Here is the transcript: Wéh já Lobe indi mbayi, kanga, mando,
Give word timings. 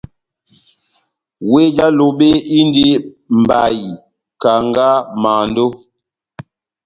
Wéh 1.51 1.69
já 1.75 1.87
Lobe 1.97 2.29
indi 2.59 2.85
mbayi, 3.39 3.87
kanga, 4.41 4.89
mando, 5.21 5.65